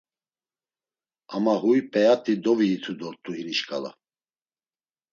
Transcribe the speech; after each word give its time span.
Ama 1.35 1.53
huy 1.61 1.79
p̌eyat̆i 1.91 2.33
doviyitu 2.43 2.91
dort̆u 2.99 3.31
hini 3.37 3.53
şǩala. 3.59 3.91